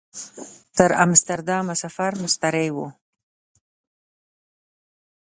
تر 0.77 0.91
امسټرډامه 1.03 1.75
سفر 1.83 2.11
مستریح 2.21 2.71
و. 2.75 2.77